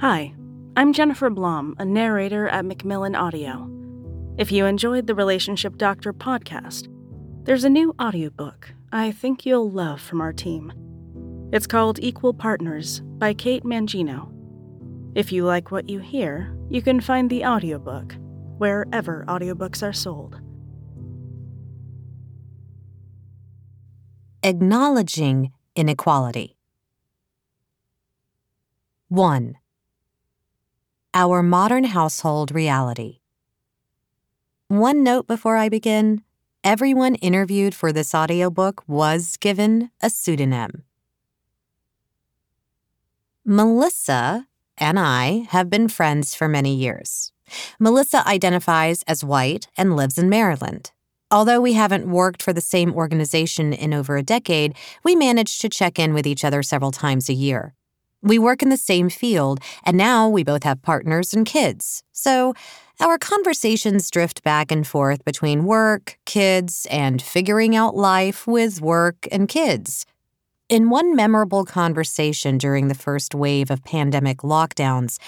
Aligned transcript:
Hi, 0.00 0.32
I'm 0.78 0.94
Jennifer 0.94 1.28
Blom, 1.28 1.76
a 1.78 1.84
narrator 1.84 2.48
at 2.48 2.64
Macmillan 2.64 3.14
Audio. 3.14 3.70
If 4.38 4.50
you 4.50 4.64
enjoyed 4.64 5.06
the 5.06 5.14
Relationship 5.14 5.76
Doctor 5.76 6.14
podcast, 6.14 6.88
there's 7.44 7.64
a 7.64 7.68
new 7.68 7.94
audiobook 8.00 8.72
I 8.94 9.12
think 9.12 9.44
you'll 9.44 9.70
love 9.70 10.00
from 10.00 10.22
our 10.22 10.32
team. 10.32 10.72
It's 11.52 11.66
called 11.66 11.98
Equal 12.00 12.32
Partners 12.32 13.02
by 13.18 13.34
Kate 13.34 13.62
Mangino. 13.64 14.32
If 15.14 15.32
you 15.32 15.44
like 15.44 15.70
what 15.70 15.90
you 15.90 15.98
hear, 15.98 16.56
you 16.70 16.80
can 16.80 17.02
find 17.02 17.28
the 17.28 17.44
audiobook 17.44 18.14
wherever 18.56 19.26
audiobooks 19.28 19.86
are 19.86 19.92
sold. 19.92 20.40
Acknowledging 24.42 25.52
inequality. 25.76 26.56
1. 29.08 29.59
Our 31.12 31.42
modern 31.42 31.84
household 31.84 32.52
reality. 32.52 33.18
One 34.68 35.02
note 35.02 35.26
before 35.26 35.56
I 35.56 35.68
begin 35.68 36.22
everyone 36.62 37.16
interviewed 37.16 37.74
for 37.74 37.92
this 37.92 38.14
audiobook 38.14 38.84
was 38.86 39.36
given 39.36 39.90
a 40.00 40.08
pseudonym. 40.08 40.84
Melissa 43.44 44.46
and 44.78 45.00
I 45.00 45.46
have 45.48 45.68
been 45.68 45.88
friends 45.88 46.36
for 46.36 46.46
many 46.46 46.76
years. 46.76 47.32
Melissa 47.80 48.24
identifies 48.28 49.02
as 49.08 49.24
white 49.24 49.66
and 49.76 49.96
lives 49.96 50.16
in 50.16 50.28
Maryland. 50.28 50.92
Although 51.32 51.60
we 51.60 51.72
haven't 51.72 52.08
worked 52.08 52.40
for 52.40 52.52
the 52.52 52.60
same 52.60 52.94
organization 52.94 53.72
in 53.72 53.92
over 53.92 54.16
a 54.16 54.22
decade, 54.22 54.76
we 55.02 55.16
manage 55.16 55.58
to 55.58 55.68
check 55.68 55.98
in 55.98 56.14
with 56.14 56.26
each 56.26 56.44
other 56.44 56.62
several 56.62 56.92
times 56.92 57.28
a 57.28 57.34
year. 57.34 57.74
We 58.22 58.38
work 58.38 58.62
in 58.62 58.68
the 58.68 58.76
same 58.76 59.08
field, 59.08 59.60
and 59.84 59.96
now 59.96 60.28
we 60.28 60.44
both 60.44 60.64
have 60.64 60.82
partners 60.82 61.32
and 61.32 61.46
kids. 61.46 62.02
So 62.12 62.54
our 63.00 63.16
conversations 63.16 64.10
drift 64.10 64.42
back 64.42 64.70
and 64.70 64.86
forth 64.86 65.24
between 65.24 65.64
work, 65.64 66.18
kids, 66.26 66.86
and 66.90 67.22
figuring 67.22 67.74
out 67.74 67.96
life 67.96 68.46
with 68.46 68.82
work 68.82 69.26
and 69.32 69.48
kids. 69.48 70.04
In 70.68 70.90
one 70.90 71.16
memorable 71.16 71.64
conversation 71.64 72.58
during 72.58 72.88
the 72.88 72.94
first 72.94 73.34
wave 73.34 73.70
of 73.70 73.82
pandemic 73.84 74.38
lockdowns, 74.38 75.18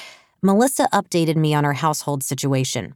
Melissa 0.42 0.86
updated 0.92 1.36
me 1.36 1.54
on 1.54 1.64
her 1.64 1.72
household 1.72 2.22
situation. 2.22 2.94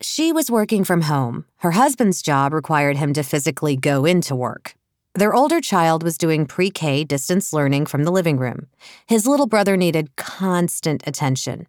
She 0.00 0.32
was 0.32 0.50
working 0.50 0.82
from 0.82 1.02
home. 1.02 1.44
Her 1.58 1.72
husband's 1.72 2.22
job 2.22 2.52
required 2.52 2.96
him 2.96 3.12
to 3.12 3.22
physically 3.22 3.76
go 3.76 4.04
into 4.04 4.34
work. 4.34 4.74
Their 5.16 5.34
older 5.34 5.62
child 5.62 6.02
was 6.02 6.18
doing 6.18 6.44
pre 6.44 6.70
K 6.70 7.02
distance 7.02 7.50
learning 7.50 7.86
from 7.86 8.04
the 8.04 8.12
living 8.12 8.36
room. 8.36 8.66
His 9.06 9.26
little 9.26 9.46
brother 9.46 9.74
needed 9.74 10.14
constant 10.16 11.02
attention. 11.06 11.66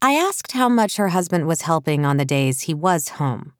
I 0.00 0.12
asked 0.12 0.52
how 0.52 0.70
much 0.70 0.96
her 0.96 1.08
husband 1.08 1.46
was 1.46 1.62
helping 1.62 2.06
on 2.06 2.16
the 2.16 2.24
days 2.24 2.62
he 2.62 2.72
was 2.72 3.20
home. 3.20 3.52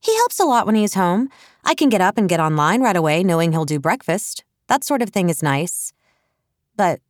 He 0.00 0.16
helps 0.16 0.40
a 0.40 0.46
lot 0.46 0.64
when 0.64 0.74
he's 0.74 0.94
home. 0.94 1.28
I 1.64 1.74
can 1.74 1.90
get 1.90 2.00
up 2.00 2.16
and 2.16 2.30
get 2.30 2.40
online 2.40 2.80
right 2.80 2.96
away 2.96 3.22
knowing 3.22 3.52
he'll 3.52 3.66
do 3.66 3.78
breakfast. 3.78 4.42
That 4.68 4.84
sort 4.84 5.02
of 5.02 5.10
thing 5.10 5.28
is 5.28 5.42
nice. 5.42 5.92
But 6.76 7.00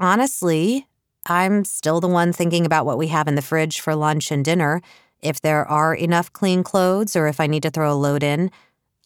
honestly, 0.00 0.88
I'm 1.26 1.64
still 1.64 2.00
the 2.00 2.08
one 2.08 2.32
thinking 2.32 2.66
about 2.66 2.84
what 2.84 2.98
we 2.98 3.08
have 3.08 3.28
in 3.28 3.36
the 3.36 3.42
fridge 3.42 3.80
for 3.80 3.94
lunch 3.94 4.32
and 4.32 4.44
dinner, 4.44 4.82
if 5.22 5.40
there 5.40 5.64
are 5.66 5.94
enough 5.94 6.32
clean 6.32 6.64
clothes 6.64 7.14
or 7.14 7.28
if 7.28 7.38
I 7.38 7.46
need 7.46 7.62
to 7.62 7.70
throw 7.70 7.92
a 7.92 7.94
load 7.94 8.24
in. 8.24 8.50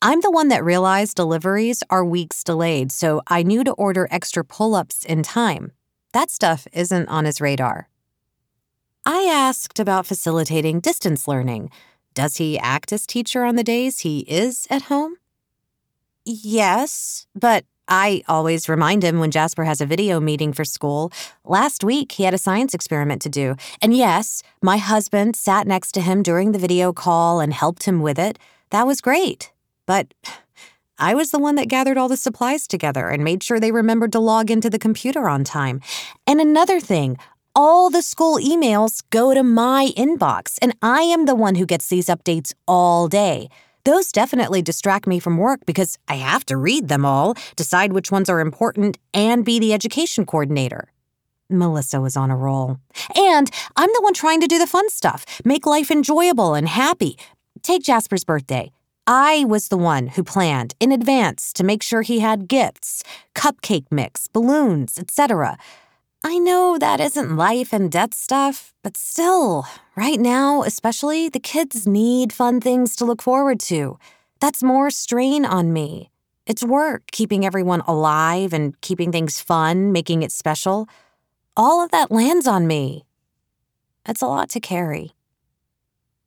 I'm 0.01 0.21
the 0.21 0.31
one 0.31 0.47
that 0.49 0.65
realized 0.65 1.17
deliveries 1.17 1.83
are 1.91 2.05
weeks 2.05 2.45
delayed, 2.45 2.93
so 2.93 3.21
I 3.27 3.43
knew 3.43 3.65
to 3.65 3.73
order 3.73 4.07
extra 4.13 4.45
pull 4.45 4.77
ups 4.77 5.05
in 5.05 5.25
time. 5.25 5.73
That 6.13 6.31
stuff 6.31 6.69
isn't 6.73 7.09
on 7.09 7.25
his 7.25 7.41
radar. 7.41 7.89
I 9.05 9.25
asked 9.25 9.81
about 9.81 10.07
facilitating 10.07 10.79
distance 10.79 11.27
learning. 11.27 11.71
Does 12.15 12.37
he 12.37 12.57
act 12.61 12.93
as 12.93 13.09
teacher 13.09 13.43
on 13.43 13.57
the 13.57 13.65
days 13.65 14.01
he 14.01 14.21
is 14.21 14.69
at 14.71 14.83
home? 14.83 15.17
Yes, 16.25 17.27
but 17.35 17.65
I 17.89 18.23
always 18.29 18.69
remind 18.69 19.03
him 19.03 19.19
when 19.19 19.33
Jasper 19.33 19.65
has 19.65 19.81
a 19.81 19.87
video 19.87 20.21
meeting 20.21 20.53
for 20.53 20.65
school. 20.65 21.11
Last 21.45 21.83
week, 21.83 22.13
he 22.13 22.23
had 22.23 22.35
a 22.35 22.39
science 22.39 22.73
experiment 22.73 23.21
to 23.23 23.29
do. 23.29 23.57
And 23.83 23.97
yes, 23.97 24.45
my 24.63 24.77
husband 24.77 25.35
sat 25.35 25.67
next 25.67 25.91
to 25.93 26.01
him 26.01 26.23
during 26.23 26.53
the 26.53 26.59
video 26.61 26.93
call 26.93 27.41
and 27.41 27.53
helped 27.53 27.83
him 27.83 28.01
with 28.01 28.19
it. 28.19 28.39
That 28.71 28.87
was 28.87 29.01
great. 29.01 29.51
But 29.89 30.13
I 30.99 31.15
was 31.15 31.31
the 31.31 31.39
one 31.39 31.55
that 31.55 31.69
gathered 31.69 31.97
all 31.97 32.09
the 32.09 32.17
supplies 32.19 32.67
together 32.67 33.09
and 33.09 33.25
made 33.25 33.43
sure 33.43 33.59
they 33.59 33.73
remembered 33.73 34.13
to 34.13 34.21
log 34.21 34.51
into 34.51 34.69
the 34.69 34.79
computer 34.79 35.31
on 35.31 35.45
time. 35.45 35.81
And 36.27 36.43
another 36.43 36.79
thing, 36.79 37.17
all 37.57 37.89
the 37.89 38.03
school 38.03 38.37
emails 38.37 39.03
go 39.09 39.33
to 39.33 39.43
my 39.43 39.89
inbox, 39.97 40.59
and 40.61 40.77
I 40.83 41.01
am 41.03 41.25
the 41.25 41.35
one 41.35 41.55
who 41.55 41.65
gets 41.65 41.89
these 41.89 42.07
updates 42.07 42.53
all 42.69 43.09
day. 43.09 43.49
Those 43.85 44.13
definitely 44.13 44.61
distract 44.61 45.07
me 45.07 45.19
from 45.21 45.39
work 45.39 45.61
because 45.65 45.99
I 46.07 46.17
have 46.17 46.45
to 46.47 46.59
read 46.59 46.89
them 46.89 47.07
all, 47.07 47.35
decide 47.57 47.95
which 47.95 48.13
ones 48.13 48.29
are 48.29 48.41
important, 48.41 48.99
and 49.15 49.43
be 49.43 49.59
the 49.59 49.73
education 49.73 50.27
coordinator. 50.27 50.93
Melissa 51.49 51.99
was 51.99 52.15
on 52.15 52.31
a 52.31 52.37
roll. 52.37 52.77
And 53.17 53.51
I'm 53.75 53.91
the 53.95 54.03
one 54.03 54.13
trying 54.13 54.43
to 54.43 54.47
do 54.47 54.59
the 54.59 54.67
fun 54.67 54.91
stuff, 54.91 55.25
make 55.47 55.65
life 55.65 55.91
enjoyable 55.91 56.53
and 56.53 56.69
happy. 56.69 57.17
Take 57.63 57.85
Jasper's 57.85 58.25
birthday. 58.25 58.71
I 59.11 59.47
was 59.47 59.69
the 59.69 59.79
one 59.79 60.09
who 60.09 60.23
planned 60.23 60.75
in 60.81 60.93
advance 60.93 61.55
to 61.55 61.65
make 61.65 61.83
sure 61.83 62.03
he 62.03 62.19
had 62.19 62.47
gifts, 62.47 63.03
cupcake 63.35 63.87
mix, 63.91 64.29
balloons, 64.29 64.99
etc. 64.99 65.57
I 66.23 66.37
know 66.37 66.77
that 66.77 67.01
isn't 67.01 67.35
life 67.35 67.73
and 67.73 67.91
death 67.91 68.13
stuff, 68.13 68.75
but 68.83 68.99
still, 68.99 69.67
right 69.97 70.21
now, 70.21 70.63
especially, 70.63 71.31
the 71.31 71.41
kids 71.41 71.87
need 71.87 72.35
fun 72.35 72.61
things 72.61 72.95
to 72.97 73.07
look 73.07 73.23
forward 73.23 73.61
to. 73.61 73.99
That's 74.41 74.63
more 74.63 74.91
strain 74.91 75.47
on 75.47 75.73
me. 75.73 76.11
It's 76.45 76.63
work 76.63 77.05
keeping 77.11 77.47
everyone 77.47 77.81
alive 77.87 78.53
and 78.53 78.79
keeping 78.83 79.11
things 79.11 79.41
fun, 79.41 79.91
making 79.91 80.23
it 80.23 80.33
special. 80.33 80.87
All 81.57 81.83
of 81.83 81.93
that 81.93 82.11
lands 82.11 82.47
on 82.47 82.67
me. 82.67 83.07
It's 84.07 84.21
a 84.21 84.27
lot 84.27 84.51
to 84.51 84.61
carry. 84.61 85.13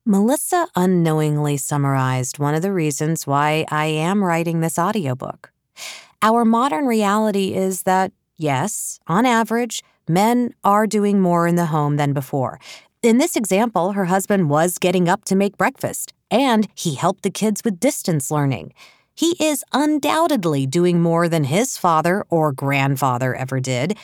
Melissa 0.06 0.67
unknowingly 0.75 1.57
summarized 1.57 2.39
one 2.39 2.56
of 2.56 2.62
the 2.62 2.73
reasons 2.73 3.28
why 3.28 3.66
I 3.69 3.85
am 3.85 4.23
writing 4.23 4.59
this 4.59 4.79
audiobook. 4.79 5.51
Our 6.22 6.44
modern 6.44 6.85
reality 6.85 7.53
is 7.53 7.84
that 7.84 8.12
Yes, 8.41 9.00
on 9.06 9.28
average, 9.28 9.84
men 10.07 10.56
are 10.63 10.88
doing 10.88 11.19
more 11.19 11.45
in 11.45 11.57
the 11.57 11.67
home 11.67 11.97
than 11.97 12.12
before. 12.12 12.59
In 13.03 13.19
this 13.19 13.35
example, 13.35 13.91
her 13.91 14.06
husband 14.06 14.50
was 14.50 14.79
getting 14.79 15.07
up 15.07 15.25
to 15.25 15.35
make 15.35 15.59
breakfast, 15.59 16.12
and 16.31 16.68
he 16.73 16.95
helped 16.95 17.22
the 17.22 17.29
kids 17.29 17.62
with 17.63 17.79
distance 17.79 18.31
learning. 18.31 18.73
He 19.13 19.35
is 19.39 19.63
undoubtedly 19.73 20.66
doing 20.66 21.03
more 21.03 21.29
than 21.29 21.44
his 21.44 21.78
father 21.78 22.25
or 22.31 22.51
grandfather 22.51 23.35
ever 23.35 23.59
did. 23.59 23.95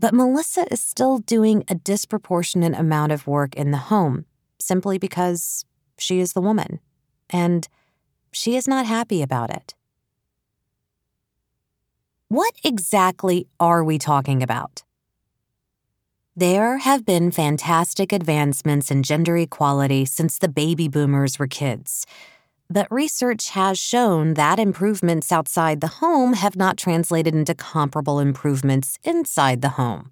But 0.00 0.14
Melissa 0.14 0.66
is 0.72 0.80
still 0.80 1.18
doing 1.18 1.62
a 1.68 1.76
disproportionate 1.76 2.74
amount 2.74 3.12
of 3.12 3.28
work 3.28 3.54
in 3.54 3.70
the 3.70 3.86
home 3.94 4.24
simply 4.66 4.98
because 4.98 5.64
she 5.98 6.20
is 6.20 6.32
the 6.32 6.40
woman. 6.40 6.80
And 7.30 7.68
she 8.32 8.56
is 8.56 8.68
not 8.68 8.86
happy 8.86 9.22
about 9.22 9.50
it. 9.50 9.74
What 12.28 12.54
exactly 12.64 13.46
are 13.60 13.84
we 13.84 13.98
talking 13.98 14.42
about? 14.42 14.82
There 16.34 16.78
have 16.78 17.06
been 17.06 17.30
fantastic 17.30 18.12
advancements 18.12 18.90
in 18.90 19.02
gender 19.02 19.38
equality 19.38 20.04
since 20.04 20.36
the 20.36 20.48
baby 20.48 20.88
boomers 20.88 21.38
were 21.38 21.46
kids. 21.46 22.04
But 22.68 22.88
research 22.90 23.50
has 23.50 23.78
shown 23.78 24.34
that 24.34 24.58
improvements 24.58 25.30
outside 25.30 25.80
the 25.80 26.02
home 26.02 26.32
have 26.32 26.56
not 26.56 26.76
translated 26.76 27.34
into 27.34 27.54
comparable 27.54 28.18
improvements 28.18 28.98
inside 29.04 29.62
the 29.62 29.70
home. 29.80 30.10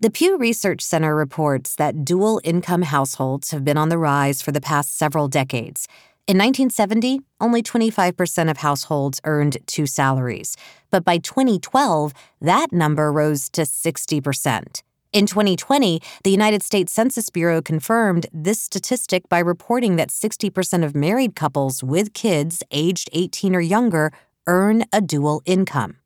The 0.00 0.10
Pew 0.10 0.36
Research 0.36 0.82
Center 0.82 1.14
reports 1.14 1.74
that 1.76 2.04
dual 2.04 2.40
income 2.44 2.82
households 2.82 3.50
have 3.50 3.64
been 3.64 3.78
on 3.78 3.88
the 3.88 3.98
rise 3.98 4.42
for 4.42 4.52
the 4.52 4.60
past 4.60 4.96
several 4.96 5.28
decades, 5.28 5.86
In 6.26 6.38
1970, 6.38 7.20
only 7.38 7.62
25% 7.62 8.50
of 8.50 8.56
households 8.56 9.20
earned 9.24 9.58
two 9.66 9.86
salaries, 9.86 10.56
but 10.90 11.04
by 11.04 11.18
2012, 11.18 12.14
that 12.40 12.72
number 12.72 13.12
rose 13.12 13.50
to 13.50 13.62
60%. 13.62 14.82
In 15.12 15.26
2020, 15.26 16.00
the 16.24 16.30
United 16.30 16.62
States 16.62 16.94
Census 16.94 17.28
Bureau 17.28 17.60
confirmed 17.60 18.26
this 18.32 18.58
statistic 18.58 19.28
by 19.28 19.38
reporting 19.38 19.96
that 19.96 20.08
60% 20.08 20.82
of 20.82 20.94
married 20.94 21.36
couples 21.36 21.84
with 21.84 22.14
kids 22.14 22.62
aged 22.70 23.10
18 23.12 23.54
or 23.54 23.60
younger 23.60 24.10
earn 24.46 24.84
a 24.94 25.02
dual 25.02 25.42
income. 25.44 25.98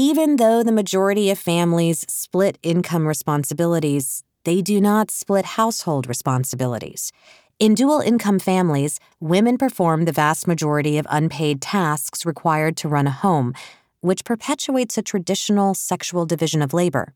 Even 0.00 0.36
though 0.36 0.62
the 0.62 0.70
majority 0.70 1.28
of 1.28 1.40
families 1.40 2.06
split 2.08 2.56
income 2.62 3.04
responsibilities, 3.04 4.22
they 4.44 4.62
do 4.62 4.80
not 4.80 5.10
split 5.10 5.44
household 5.44 6.06
responsibilities. 6.06 7.10
In 7.58 7.74
dual 7.74 7.98
income 7.98 8.38
families, 8.38 9.00
women 9.18 9.58
perform 9.58 10.04
the 10.04 10.12
vast 10.12 10.46
majority 10.46 10.98
of 10.98 11.06
unpaid 11.10 11.60
tasks 11.60 12.24
required 12.24 12.76
to 12.76 12.88
run 12.88 13.08
a 13.08 13.10
home, 13.10 13.54
which 14.00 14.24
perpetuates 14.24 14.96
a 14.96 15.02
traditional 15.02 15.74
sexual 15.74 16.26
division 16.26 16.62
of 16.62 16.72
labor. 16.72 17.12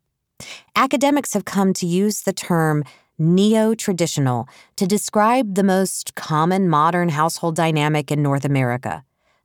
Academics 0.74 1.34
have 1.34 1.44
come 1.44 1.72
to 1.74 1.86
use 1.86 2.22
the 2.22 2.32
term 2.32 2.82
neo 3.16 3.76
traditional 3.76 4.48
to 4.74 4.88
describe 4.88 5.54
the 5.54 5.62
most 5.62 6.16
common 6.16 6.68
modern 6.68 7.10
household 7.10 7.54
dynamic 7.54 8.10
in 8.10 8.24
North 8.24 8.44
America. 8.44 9.04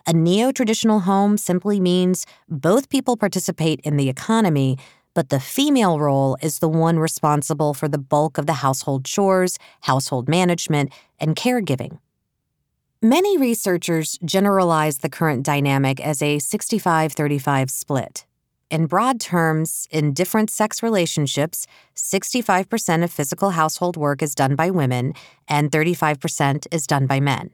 A 0.10 0.14
neo 0.14 0.54
traditional 0.54 1.02
home 1.02 1.38
simply 1.38 1.82
means 1.82 2.26
both 2.48 2.88
people 2.88 3.18
participate 3.18 3.82
in 3.84 3.98
the 3.98 4.08
economy, 4.08 4.78
but 5.14 5.28
the 5.28 5.42
female 5.42 6.00
role 6.00 6.38
is 6.42 6.60
the 6.60 6.70
one 6.70 6.98
responsible 6.98 7.74
for 7.74 7.90
the 7.90 7.98
bulk 7.98 8.38
of 8.38 8.46
the 8.46 8.64
household 8.64 9.04
chores, 9.04 9.60
household 9.82 10.30
management, 10.30 10.94
and 11.20 11.36
caregiving. 11.36 12.00
Many 13.02 13.38
researchers 13.38 14.18
generalize 14.24 15.00
the 15.00 15.10
current 15.10 15.44
dynamic 15.44 16.00
as 16.00 16.22
a 16.22 16.40
65 16.40 17.12
35 17.12 17.70
split. 17.70 18.26
In 18.70 18.86
broad 18.86 19.20
terms, 19.20 19.90
in 19.92 20.14
different 20.14 20.50
sex 20.50 20.82
relationships, 20.82 21.68
65% 21.98 23.04
of 23.04 23.12
physical 23.12 23.50
household 23.50 23.98
work 23.98 24.22
is 24.22 24.34
done 24.34 24.56
by 24.56 24.70
women 24.70 25.16
and 25.50 25.70
35% 25.70 26.66
is 26.72 26.88
done 26.88 27.08
by 27.08 27.20
men. 27.20 27.50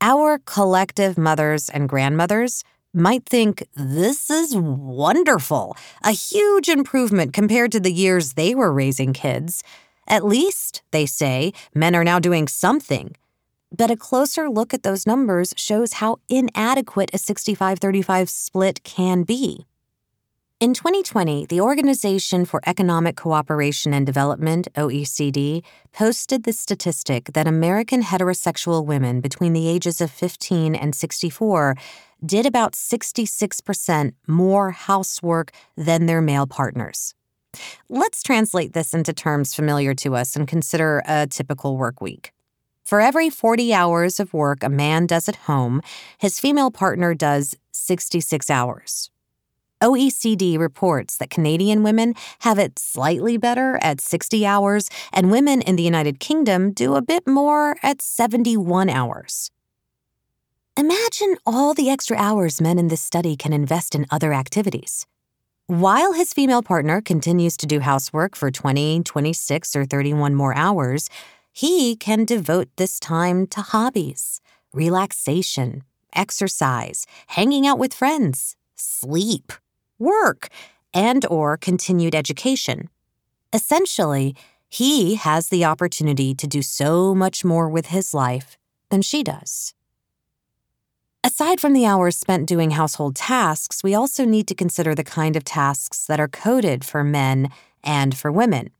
Our 0.00 0.38
collective 0.38 1.18
mothers 1.18 1.68
and 1.68 1.88
grandmothers 1.88 2.62
might 2.94 3.26
think 3.26 3.66
this 3.74 4.30
is 4.30 4.54
wonderful, 4.56 5.76
a 6.04 6.12
huge 6.12 6.68
improvement 6.68 7.32
compared 7.32 7.72
to 7.72 7.80
the 7.80 7.92
years 7.92 8.34
they 8.34 8.54
were 8.54 8.72
raising 8.72 9.12
kids. 9.12 9.64
At 10.06 10.24
least, 10.24 10.82
they 10.92 11.04
say, 11.04 11.52
men 11.74 11.96
are 11.96 12.04
now 12.04 12.20
doing 12.20 12.46
something. 12.46 13.16
But 13.76 13.90
a 13.90 13.96
closer 13.96 14.48
look 14.48 14.72
at 14.72 14.84
those 14.84 15.04
numbers 15.04 15.52
shows 15.56 15.94
how 15.94 16.20
inadequate 16.28 17.10
a 17.12 17.18
65 17.18 17.80
35 17.80 18.30
split 18.30 18.84
can 18.84 19.24
be. 19.24 19.66
In 20.60 20.74
2020, 20.74 21.46
the 21.46 21.60
Organization 21.60 22.44
for 22.44 22.60
Economic 22.66 23.14
Cooperation 23.14 23.94
and 23.94 24.04
Development, 24.04 24.66
OECD, 24.74 25.62
posted 25.92 26.42
the 26.42 26.52
statistic 26.52 27.26
that 27.34 27.46
American 27.46 28.02
heterosexual 28.02 28.84
women 28.84 29.20
between 29.20 29.52
the 29.52 29.68
ages 29.68 30.00
of 30.00 30.10
15 30.10 30.74
and 30.74 30.96
64 30.96 31.76
did 32.26 32.44
about 32.44 32.72
66% 32.72 34.14
more 34.26 34.72
housework 34.72 35.52
than 35.76 36.06
their 36.06 36.20
male 36.20 36.48
partners. 36.48 37.14
Let's 37.88 38.24
translate 38.24 38.72
this 38.72 38.92
into 38.92 39.12
terms 39.12 39.54
familiar 39.54 39.94
to 39.94 40.16
us 40.16 40.34
and 40.34 40.48
consider 40.48 41.04
a 41.06 41.28
typical 41.28 41.76
work 41.76 42.00
week. 42.00 42.32
For 42.84 43.00
every 43.00 43.30
40 43.30 43.72
hours 43.72 44.18
of 44.18 44.34
work 44.34 44.64
a 44.64 44.68
man 44.68 45.06
does 45.06 45.28
at 45.28 45.36
home, 45.46 45.82
his 46.18 46.40
female 46.40 46.72
partner 46.72 47.14
does 47.14 47.54
66 47.70 48.50
hours. 48.50 49.08
OECD 49.80 50.58
reports 50.58 51.16
that 51.16 51.30
Canadian 51.30 51.82
women 51.82 52.14
have 52.40 52.58
it 52.58 52.78
slightly 52.78 53.36
better 53.36 53.78
at 53.82 54.00
60 54.00 54.44
hours, 54.44 54.88
and 55.12 55.30
women 55.30 55.62
in 55.62 55.76
the 55.76 55.82
United 55.82 56.20
Kingdom 56.20 56.72
do 56.72 56.94
a 56.94 57.02
bit 57.02 57.26
more 57.26 57.76
at 57.82 58.02
71 58.02 58.90
hours. 58.90 59.50
Imagine 60.76 61.36
all 61.44 61.74
the 61.74 61.90
extra 61.90 62.16
hours 62.16 62.60
men 62.60 62.78
in 62.78 62.88
this 62.88 63.00
study 63.00 63.36
can 63.36 63.52
invest 63.52 63.94
in 63.94 64.06
other 64.10 64.32
activities. 64.32 65.06
While 65.66 66.12
his 66.12 66.32
female 66.32 66.62
partner 66.62 67.00
continues 67.00 67.56
to 67.58 67.66
do 67.66 67.80
housework 67.80 68.36
for 68.36 68.50
20, 68.50 69.02
26, 69.02 69.76
or 69.76 69.84
31 69.84 70.34
more 70.34 70.56
hours, 70.56 71.10
he 71.52 71.96
can 71.96 72.24
devote 72.24 72.68
this 72.76 73.00
time 73.00 73.46
to 73.48 73.60
hobbies, 73.60 74.40
relaxation, 74.72 75.82
exercise, 76.14 77.06
hanging 77.26 77.66
out 77.66 77.78
with 77.78 77.92
friends, 77.92 78.56
sleep, 78.76 79.52
work, 79.98 80.48
and 80.94 81.24
or 81.30 81.56
continued 81.56 82.14
education. 82.14 82.88
Essentially, 83.52 84.34
he 84.68 85.14
has 85.14 85.48
the 85.48 85.64
opportunity 85.64 86.34
to 86.34 86.46
do 86.46 86.62
so 86.62 87.14
much 87.14 87.44
more 87.44 87.68
with 87.68 87.86
his 87.86 88.12
life 88.12 88.58
than 88.90 89.02
she 89.02 89.22
does. 89.22 89.74
Aside 91.24 91.60
from 91.60 91.72
the 91.72 91.84
hours 91.84 92.16
spent 92.16 92.46
doing 92.46 92.72
household 92.72 93.16
tasks, 93.16 93.82
we 93.82 93.94
also 93.94 94.24
need 94.24 94.46
to 94.48 94.54
consider 94.54 94.94
the 94.94 95.04
kind 95.04 95.36
of 95.36 95.44
tasks 95.44 96.06
that 96.06 96.20
are 96.20 96.28
coded 96.28 96.84
for 96.84 97.02
men 97.02 97.50
and 97.82 98.16
for 98.16 98.30
women. 98.30 98.70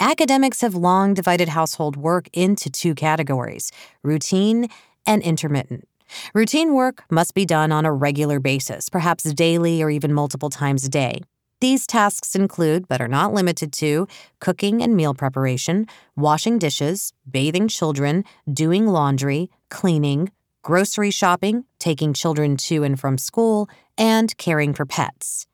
Academics 0.00 0.60
have 0.60 0.74
long 0.74 1.14
divided 1.14 1.50
household 1.50 1.96
work 1.96 2.28
into 2.32 2.68
two 2.68 2.94
categories 2.94 3.72
routine 4.02 4.68
and 5.06 5.22
intermittent. 5.22 5.88
Routine 6.34 6.74
work 6.74 7.04
must 7.10 7.34
be 7.34 7.44
done 7.44 7.72
on 7.72 7.84
a 7.84 7.92
regular 7.92 8.40
basis, 8.40 8.88
perhaps 8.88 9.24
daily 9.32 9.82
or 9.82 9.90
even 9.90 10.12
multiple 10.12 10.50
times 10.50 10.84
a 10.84 10.88
day. 10.88 11.20
These 11.60 11.86
tasks 11.86 12.34
include, 12.34 12.86
but 12.86 13.00
are 13.00 13.08
not 13.08 13.32
limited 13.32 13.72
to, 13.74 14.06
cooking 14.40 14.82
and 14.82 14.94
meal 14.94 15.14
preparation, 15.14 15.86
washing 16.14 16.58
dishes, 16.58 17.14
bathing 17.30 17.68
children, 17.68 18.24
doing 18.52 18.86
laundry, 18.86 19.50
cleaning, 19.70 20.30
grocery 20.62 21.10
shopping, 21.10 21.64
taking 21.78 22.12
children 22.12 22.56
to 22.56 22.84
and 22.84 23.00
from 23.00 23.16
school, 23.16 23.70
and 23.96 24.36
caring 24.36 24.74
for 24.74 24.84
pets. 24.84 25.46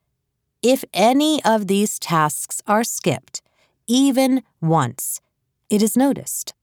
If 0.61 0.83
any 0.93 1.43
of 1.45 1.67
these 1.67 1.99
tasks 1.99 2.61
are 2.67 2.83
skipped, 2.83 3.41
even 3.87 4.43
once, 4.61 5.21
it 5.69 5.81
is 5.81 5.95
noticed. 5.95 6.53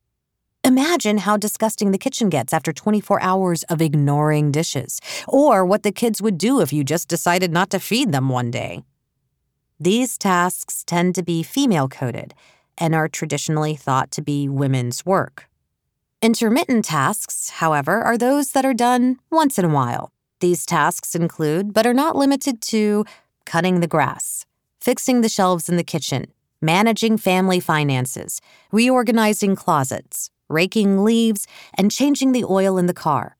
Imagine 0.71 1.19
how 1.19 1.37
disgusting 1.37 1.91
the 1.91 1.99
kitchen 1.99 2.29
gets 2.29 2.53
after 2.53 2.73
24 2.73 3.21
hours 3.21 3.65
of 3.65 3.83
ignoring 3.83 4.53
dishes, 4.53 5.01
or 5.27 5.67
what 5.67 5.83
the 5.83 5.91
kids 5.91 6.23
would 6.23 6.39
do 6.39 6.61
if 6.61 6.73
you 6.73 6.85
just 6.85 7.09
decided 7.09 7.51
not 7.51 7.71
to 7.71 7.81
feed 7.81 8.13
them 8.13 8.29
one 8.29 8.53
day. 8.53 8.85
These 9.81 10.17
tasks 10.17 10.85
tend 10.87 11.17
to 11.17 11.25
be 11.25 11.43
female 11.43 11.89
coded 11.89 12.35
and 12.79 12.95
are 12.95 13.09
traditionally 13.09 13.75
thought 13.75 14.13
to 14.13 14.23
be 14.23 14.49
women's 14.49 15.05
work. 15.05 15.49
Intermittent 16.23 16.85
tasks, 16.85 17.51
however, 17.51 18.01
are 18.03 18.17
those 18.17 18.53
that 18.53 18.65
are 18.65 18.73
done 18.73 19.19
once 19.29 19.59
in 19.59 19.65
a 19.65 19.75
while. 19.75 20.13
These 20.39 20.65
tasks 20.65 21.17
include, 21.17 21.73
but 21.73 21.85
are 21.85 21.93
not 21.93 22.15
limited 22.15 22.63
to, 22.75 23.05
cutting 23.45 23.81
the 23.81 23.89
grass, 23.89 24.47
fixing 24.81 25.21
the 25.21 25.29
shelves 25.29 25.69
in 25.69 25.77
the 25.77 25.83
kitchen, 25.83 26.27
managing 26.63 27.19
family 27.19 27.59
finances, 27.59 28.41
reorganizing 28.71 29.57
closets, 29.57 30.31
raking 30.51 31.05
leaves, 31.05 31.47
and 31.75 31.91
changing 31.91 32.33
the 32.33 32.45
oil 32.45 32.77
in 32.77 32.87
the 32.87 32.95
car. 32.95 33.37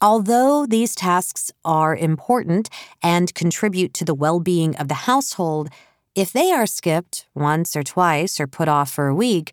Although 0.00 0.66
these 0.66 0.94
tasks 0.94 1.50
are 1.64 1.96
important 1.96 2.70
and 3.02 3.34
contribute 3.34 3.92
to 3.94 4.04
the 4.04 4.14
well 4.14 4.40
being 4.40 4.76
of 4.76 4.88
the 4.88 5.06
household, 5.10 5.68
if 6.14 6.32
they 6.32 6.50
are 6.50 6.66
skipped 6.66 7.26
once 7.34 7.76
or 7.76 7.82
twice 7.82 8.40
or 8.40 8.46
put 8.46 8.68
off 8.68 8.90
for 8.90 9.08
a 9.08 9.14
week, 9.14 9.52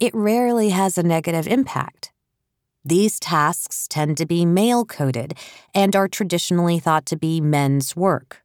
it 0.00 0.14
rarely 0.14 0.70
has 0.70 0.96
a 0.96 1.02
negative 1.02 1.46
impact. 1.46 2.12
These 2.84 3.18
tasks 3.20 3.86
tend 3.88 4.16
to 4.18 4.26
be 4.26 4.44
male 4.44 4.84
coded 4.84 5.34
and 5.74 5.96
are 5.96 6.08
traditionally 6.08 6.78
thought 6.78 7.06
to 7.06 7.16
be 7.16 7.40
men's 7.40 7.96
work. 7.96 8.42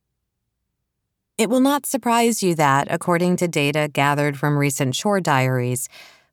It 1.37 1.49
will 1.49 1.59
not 1.59 1.85
surprise 1.85 2.43
you 2.43 2.53
that, 2.55 2.87
according 2.91 3.37
to 3.37 3.47
data 3.47 3.89
gathered 3.91 4.37
from 4.37 4.57
recent 4.57 4.93
chore 4.93 5.21
diaries, 5.21 5.87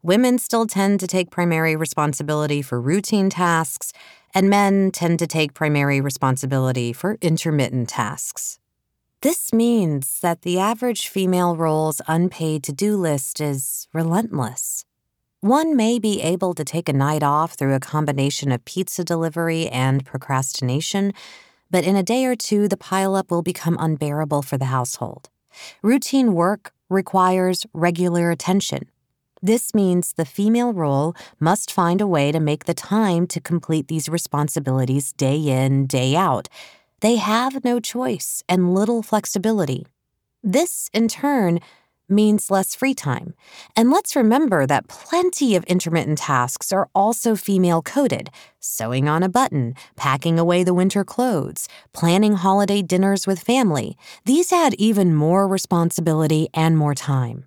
women 0.06 0.38
still 0.38 0.68
tend 0.68 1.00
to 1.00 1.06
take 1.08 1.30
primary 1.32 1.74
responsibility 1.74 2.62
for 2.62 2.80
routine 2.80 3.28
tasks, 3.28 3.92
and 4.32 4.48
men 4.48 4.92
tend 4.92 5.18
to 5.18 5.26
take 5.26 5.52
primary 5.52 6.00
responsibility 6.00 6.92
for 6.92 7.18
intermittent 7.20 7.88
tasks. 7.88 8.60
This 9.22 9.52
means 9.52 10.20
that 10.20 10.42
the 10.42 10.60
average 10.60 11.08
female 11.08 11.56
role's 11.56 12.00
unpaid 12.06 12.62
to 12.64 12.72
do 12.72 12.96
list 12.96 13.40
is 13.40 13.88
relentless. 13.92 14.84
One 15.40 15.74
may 15.74 15.98
be 15.98 16.22
able 16.22 16.54
to 16.54 16.64
take 16.64 16.88
a 16.88 16.92
night 16.92 17.24
off 17.24 17.54
through 17.54 17.74
a 17.74 17.80
combination 17.80 18.52
of 18.52 18.64
pizza 18.64 19.02
delivery 19.02 19.66
and 19.66 20.06
procrastination, 20.06 21.14
but 21.68 21.82
in 21.82 21.96
a 21.96 22.04
day 22.04 22.26
or 22.26 22.36
two, 22.36 22.68
the 22.68 22.76
pileup 22.76 23.28
will 23.28 23.42
become 23.42 23.76
unbearable 23.80 24.42
for 24.42 24.56
the 24.56 24.66
household. 24.66 25.30
Routine 25.82 26.32
work 26.32 26.72
requires 26.88 27.66
regular 27.72 28.30
attention. 28.30 28.88
This 29.46 29.76
means 29.76 30.12
the 30.12 30.24
female 30.24 30.72
role 30.72 31.14
must 31.38 31.70
find 31.70 32.00
a 32.00 32.06
way 32.06 32.32
to 32.32 32.40
make 32.40 32.64
the 32.64 32.74
time 32.74 33.28
to 33.28 33.40
complete 33.40 33.86
these 33.86 34.08
responsibilities 34.08 35.12
day 35.12 35.36
in, 35.36 35.86
day 35.86 36.16
out. 36.16 36.48
They 37.00 37.14
have 37.14 37.62
no 37.62 37.78
choice 37.78 38.42
and 38.48 38.74
little 38.74 39.04
flexibility. 39.04 39.86
This, 40.42 40.90
in 40.92 41.06
turn, 41.06 41.60
means 42.08 42.50
less 42.50 42.74
free 42.74 42.92
time. 42.92 43.34
And 43.76 43.92
let's 43.92 44.16
remember 44.16 44.66
that 44.66 44.88
plenty 44.88 45.54
of 45.54 45.62
intermittent 45.66 46.18
tasks 46.18 46.72
are 46.72 46.88
also 46.92 47.36
female 47.36 47.82
coded 47.82 48.30
sewing 48.58 49.08
on 49.08 49.22
a 49.22 49.28
button, 49.28 49.76
packing 49.94 50.40
away 50.40 50.64
the 50.64 50.74
winter 50.74 51.04
clothes, 51.04 51.68
planning 51.92 52.32
holiday 52.32 52.82
dinners 52.82 53.28
with 53.28 53.38
family. 53.38 53.96
These 54.24 54.52
add 54.52 54.74
even 54.74 55.14
more 55.14 55.46
responsibility 55.46 56.48
and 56.52 56.76
more 56.76 56.96
time. 56.96 57.44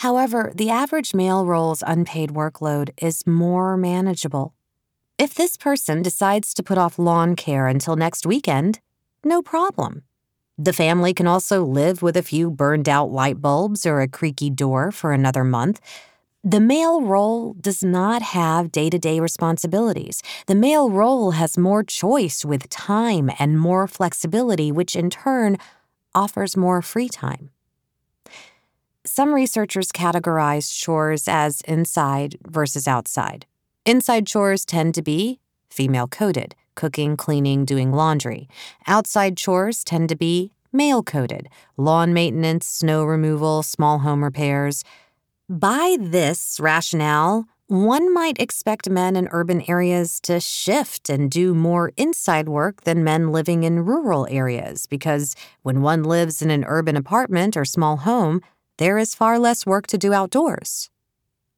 However, 0.00 0.50
the 0.54 0.70
average 0.70 1.12
male 1.12 1.44
role's 1.44 1.84
unpaid 1.86 2.30
workload 2.30 2.88
is 3.02 3.26
more 3.26 3.76
manageable. 3.76 4.54
If 5.18 5.34
this 5.34 5.58
person 5.58 6.00
decides 6.00 6.54
to 6.54 6.62
put 6.62 6.78
off 6.78 6.98
lawn 6.98 7.36
care 7.36 7.66
until 7.66 7.96
next 7.96 8.24
weekend, 8.24 8.80
no 9.22 9.42
problem. 9.42 10.04
The 10.56 10.72
family 10.72 11.12
can 11.12 11.26
also 11.26 11.62
live 11.62 12.00
with 12.00 12.16
a 12.16 12.22
few 12.22 12.50
burned 12.50 12.88
out 12.88 13.10
light 13.10 13.42
bulbs 13.42 13.84
or 13.84 14.00
a 14.00 14.08
creaky 14.08 14.48
door 14.48 14.90
for 14.90 15.12
another 15.12 15.44
month. 15.44 15.82
The 16.42 16.60
male 16.60 17.02
role 17.02 17.52
does 17.60 17.84
not 17.84 18.22
have 18.22 18.72
day 18.72 18.88
to 18.88 18.98
day 18.98 19.20
responsibilities. 19.20 20.22
The 20.46 20.54
male 20.54 20.88
role 20.88 21.32
has 21.32 21.58
more 21.58 21.84
choice 21.84 22.42
with 22.42 22.70
time 22.70 23.30
and 23.38 23.60
more 23.60 23.86
flexibility, 23.86 24.72
which 24.72 24.96
in 24.96 25.10
turn 25.10 25.58
offers 26.14 26.56
more 26.56 26.80
free 26.80 27.10
time. 27.10 27.50
Some 29.12 29.34
researchers 29.34 29.90
categorize 29.90 30.72
chores 30.72 31.26
as 31.26 31.62
inside 31.62 32.38
versus 32.46 32.86
outside. 32.86 33.44
Inside 33.84 34.24
chores 34.24 34.64
tend 34.64 34.94
to 34.94 35.02
be 35.02 35.40
female 35.68 36.06
coded 36.06 36.54
cooking, 36.76 37.16
cleaning, 37.16 37.64
doing 37.64 37.90
laundry. 37.90 38.48
Outside 38.86 39.36
chores 39.36 39.82
tend 39.82 40.10
to 40.10 40.14
be 40.14 40.52
male 40.72 41.02
coded 41.02 41.48
lawn 41.76 42.12
maintenance, 42.14 42.68
snow 42.68 43.02
removal, 43.02 43.64
small 43.64 43.98
home 43.98 44.22
repairs. 44.22 44.84
By 45.48 45.96
this 45.98 46.60
rationale, 46.60 47.46
one 47.66 48.14
might 48.14 48.40
expect 48.40 48.88
men 48.88 49.16
in 49.16 49.26
urban 49.32 49.68
areas 49.68 50.20
to 50.20 50.38
shift 50.38 51.10
and 51.10 51.28
do 51.28 51.52
more 51.52 51.90
inside 51.96 52.48
work 52.48 52.82
than 52.82 53.02
men 53.02 53.32
living 53.32 53.64
in 53.64 53.84
rural 53.84 54.28
areas 54.30 54.86
because 54.86 55.34
when 55.62 55.82
one 55.82 56.04
lives 56.04 56.42
in 56.42 56.52
an 56.52 56.64
urban 56.64 56.94
apartment 56.96 57.56
or 57.56 57.64
small 57.64 57.96
home, 57.96 58.40
there 58.80 58.96
is 58.96 59.14
far 59.14 59.38
less 59.38 59.66
work 59.66 59.86
to 59.86 59.98
do 59.98 60.14
outdoors. 60.14 60.88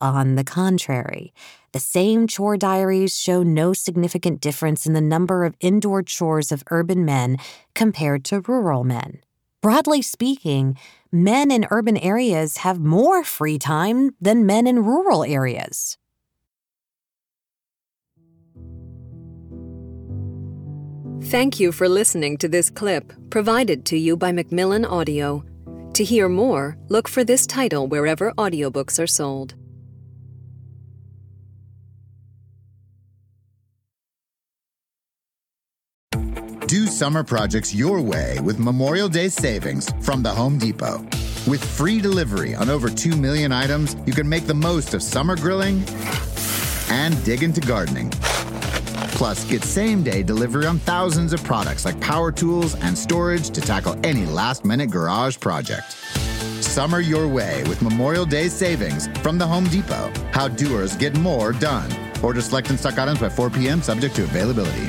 On 0.00 0.34
the 0.34 0.42
contrary, 0.42 1.32
the 1.70 1.78
same 1.78 2.26
chore 2.26 2.56
diaries 2.56 3.16
show 3.16 3.44
no 3.44 3.72
significant 3.72 4.40
difference 4.40 4.86
in 4.86 4.92
the 4.92 5.00
number 5.00 5.44
of 5.44 5.54
indoor 5.60 6.02
chores 6.02 6.50
of 6.50 6.64
urban 6.72 7.04
men 7.04 7.36
compared 7.76 8.24
to 8.24 8.40
rural 8.40 8.82
men. 8.82 9.20
Broadly 9.60 10.02
speaking, 10.02 10.76
men 11.12 11.52
in 11.52 11.64
urban 11.70 11.96
areas 11.96 12.56
have 12.58 12.80
more 12.80 13.22
free 13.22 13.56
time 13.56 14.16
than 14.20 14.44
men 14.44 14.66
in 14.66 14.84
rural 14.84 15.22
areas. 15.22 15.96
Thank 21.30 21.60
you 21.60 21.70
for 21.70 21.88
listening 21.88 22.36
to 22.38 22.48
this 22.48 22.68
clip 22.68 23.12
provided 23.30 23.86
to 23.86 23.96
you 23.96 24.16
by 24.16 24.32
Macmillan 24.32 24.84
Audio. 24.84 25.44
To 25.94 26.04
hear 26.04 26.26
more, 26.28 26.78
look 26.88 27.06
for 27.06 27.22
this 27.22 27.46
title 27.46 27.86
wherever 27.86 28.32
audiobooks 28.32 29.02
are 29.02 29.06
sold. 29.06 29.54
Do 36.66 36.86
summer 36.86 37.22
projects 37.22 37.74
your 37.74 38.00
way 38.00 38.40
with 38.40 38.58
Memorial 38.58 39.10
Day 39.10 39.28
savings 39.28 39.92
from 40.00 40.22
the 40.22 40.30
Home 40.30 40.56
Depot. 40.56 41.02
With 41.46 41.62
free 41.62 42.00
delivery 42.00 42.54
on 42.54 42.70
over 42.70 42.88
2 42.88 43.14
million 43.14 43.52
items, 43.52 43.94
you 44.06 44.14
can 44.14 44.26
make 44.26 44.46
the 44.46 44.54
most 44.54 44.94
of 44.94 45.02
summer 45.02 45.36
grilling 45.36 45.84
and 46.88 47.22
dig 47.26 47.42
into 47.42 47.60
gardening. 47.60 48.10
Plus, 49.22 49.44
get 49.44 49.62
same 49.62 50.02
day 50.02 50.24
delivery 50.24 50.66
on 50.66 50.80
thousands 50.80 51.32
of 51.32 51.40
products 51.44 51.84
like 51.84 52.00
power 52.00 52.32
tools 52.32 52.74
and 52.80 52.98
storage 52.98 53.50
to 53.50 53.60
tackle 53.60 53.94
any 54.02 54.26
last 54.26 54.64
minute 54.64 54.90
garage 54.90 55.38
project. 55.38 55.92
Summer 56.60 56.98
your 56.98 57.28
way 57.28 57.62
with 57.68 57.80
Memorial 57.82 58.26
Day 58.26 58.48
savings 58.48 59.06
from 59.18 59.38
the 59.38 59.46
Home 59.46 59.68
Depot. 59.68 60.12
How 60.32 60.48
doers 60.48 60.96
get 60.96 61.16
more 61.18 61.52
done. 61.52 61.88
Order 62.20 62.40
select 62.40 62.70
and 62.70 62.80
stock 62.80 62.98
items 62.98 63.20
by 63.20 63.28
4 63.28 63.48
p.m., 63.50 63.80
subject 63.80 64.16
to 64.16 64.24
availability. 64.24 64.88